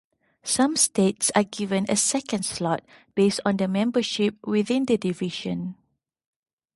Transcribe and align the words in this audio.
Some 0.41 0.77
states 0.77 1.29
are 1.35 1.43
given 1.43 1.85
a 1.87 1.95
second 1.95 2.43
slot, 2.43 2.81
based 3.13 3.39
on 3.45 3.57
the 3.57 3.67
membership 3.67 4.33
within 4.43 4.85
the 4.85 4.97
division. 4.97 5.75